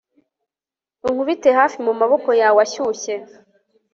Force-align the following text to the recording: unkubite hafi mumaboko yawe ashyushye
unkubite 1.07 1.49
hafi 1.59 1.77
mumaboko 1.85 2.29
yawe 2.41 2.59
ashyushye 2.65 3.15